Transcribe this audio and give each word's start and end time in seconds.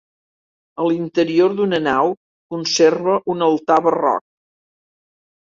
A 0.77 0.85
l'interior 0.91 1.53
d'una 1.59 1.79
nau 1.89 2.15
conserva 2.55 3.19
un 3.35 3.47
altar 3.51 3.79
barroc. 3.91 4.27